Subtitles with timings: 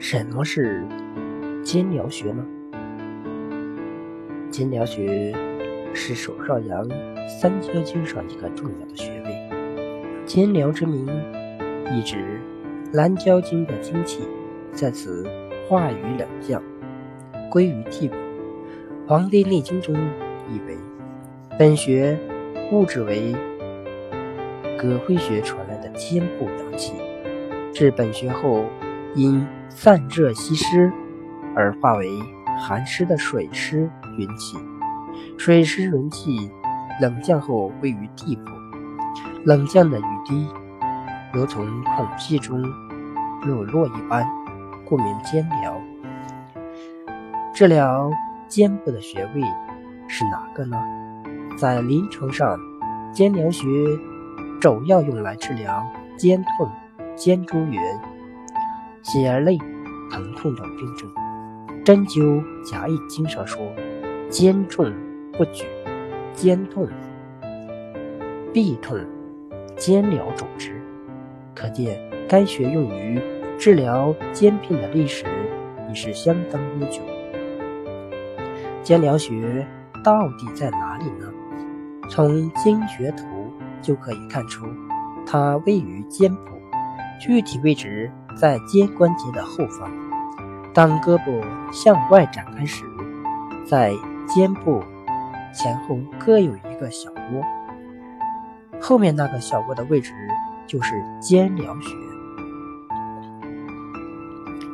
[0.00, 0.86] 什么是
[1.64, 2.46] 肩疗学呢？
[4.48, 5.34] 肩疗学
[5.92, 6.88] 是手少阳
[7.28, 9.50] 三焦经上一个重要的穴位。
[10.24, 11.04] 肩疗之名，
[11.92, 12.40] 意指
[12.92, 14.20] 南焦经的精气
[14.72, 15.26] 在此
[15.68, 16.62] 化于两降，
[17.50, 18.14] 归于地部。
[19.08, 19.96] 《黄帝内经》中
[20.48, 20.76] 译为：
[21.58, 22.16] 本穴
[22.70, 23.34] 物质为
[24.78, 26.92] 膈会穴传来的肩部阳气，
[27.74, 28.64] 至本穴后。
[29.18, 30.92] 因散热吸湿
[31.56, 32.08] 而化为
[32.56, 34.56] 寒湿的水湿云气，
[35.36, 36.48] 水湿云气
[37.00, 38.42] 冷降后位于地部，
[39.44, 40.46] 冷降的雨滴
[41.32, 42.62] 如从孔隙中
[43.42, 44.24] 落落一般，
[44.86, 45.76] 故名肩疗。
[47.52, 48.08] 治疗
[48.46, 49.42] 肩部的穴位
[50.06, 50.80] 是哪个呢？
[51.56, 52.56] 在临床上，
[53.12, 53.66] 肩疗穴
[54.60, 55.84] 主要用来治疗
[56.16, 56.70] 肩痛、
[57.16, 57.82] 肩周炎。
[59.02, 59.56] 血泪、
[60.10, 61.10] 疼痛等病症，
[61.82, 63.60] 《针灸甲乙经》上说
[64.28, 64.92] ：“肩重
[65.32, 65.64] 不举，
[66.34, 66.86] 肩痛
[68.52, 68.98] 臂痛，
[69.76, 70.80] 肩疗肿之。”
[71.54, 73.20] 可见该穴用于
[73.58, 75.24] 治疗肩病的历史
[75.90, 77.00] 已是相当悠久。
[78.82, 79.66] 肩疗穴
[80.04, 81.32] 到底在哪里呢？
[82.10, 83.24] 从经穴图
[83.80, 84.66] 就可以看出，
[85.26, 86.42] 它位于肩部，
[87.20, 88.10] 具体位置。
[88.38, 89.90] 在肩关节的后方，
[90.72, 92.84] 当胳膊向外展开时，
[93.66, 93.92] 在
[94.28, 94.80] 肩部
[95.52, 97.42] 前后各有一个小窝，
[98.80, 100.12] 后面那个小窝的位置
[100.68, 101.96] 就是肩髎穴。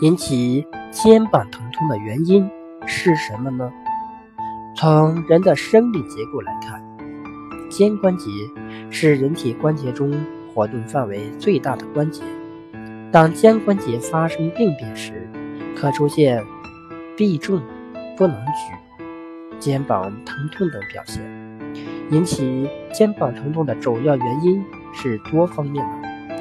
[0.00, 2.48] 引起肩膀疼痛的原因
[2.86, 3.70] 是什么呢？
[4.74, 6.82] 从人的生理结构来看，
[7.68, 8.30] 肩关节
[8.90, 10.10] 是人体关节中
[10.54, 12.22] 活动范围最大的关节。
[13.12, 15.28] 当肩关节发生病变时，
[15.74, 16.44] 可出现
[17.16, 17.60] 臂重、
[18.16, 19.04] 不能举、
[19.58, 21.20] 肩膀疼痛等表现。
[22.10, 26.36] 引起肩膀疼痛的主要原因是多方面的，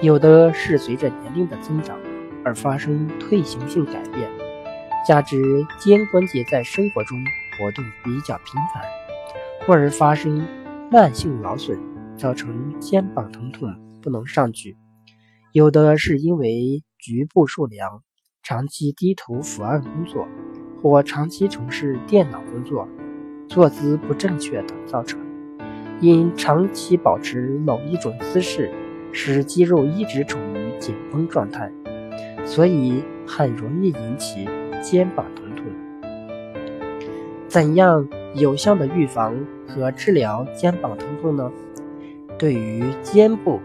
[0.00, 1.94] 有的是随着年龄的增长
[2.42, 4.26] 而发生退行性改变，
[5.06, 5.36] 加之
[5.78, 7.18] 肩关节在生活中
[7.58, 8.82] 活动比较频繁，
[9.66, 10.46] 或而发生
[10.90, 11.78] 慢性劳损，
[12.16, 14.74] 造成肩膀疼痛不能上举。
[15.54, 18.02] 有的是因为局部受凉、
[18.42, 20.26] 长期低头伏案工作，
[20.82, 22.88] 或长期从事电脑工作、
[23.48, 25.20] 坐姿不正确等造成。
[26.00, 28.68] 因长期保持某一种姿势，
[29.12, 31.70] 使肌肉一直处于紧绷状态，
[32.44, 34.48] 所以很容易引起
[34.82, 35.66] 肩膀疼痛。
[37.46, 41.52] 怎样有效的预防和治疗肩膀疼痛呢？
[42.36, 43.60] 对于肩部，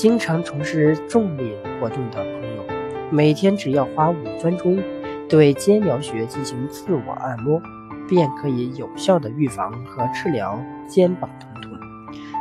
[0.00, 2.64] 经常从事重力活动的朋友，
[3.10, 4.82] 每天只要花五分钟
[5.28, 7.60] 对肩髎穴进行自我按摩，
[8.08, 11.70] 便可以有效的预防和治疗肩膀疼痛。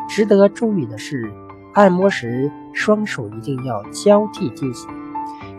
[0.08, 1.30] 值得注意的是，
[1.74, 4.90] 按摩时双手一定要交替进行，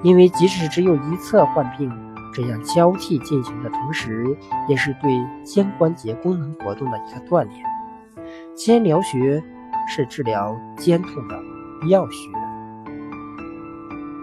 [0.02, 1.92] 因为即使只有一侧患病，
[2.32, 4.34] 这样交替进行的同时，
[4.68, 7.62] 也是对肩关节功能活动的一个锻炼。
[8.54, 9.44] 肩髎穴
[9.86, 11.49] 是治疗肩痛的。
[11.88, 12.39] 药学。